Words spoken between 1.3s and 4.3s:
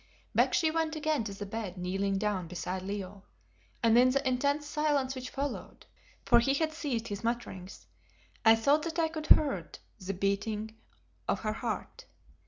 the bed, kneeling down beside Leo, and in the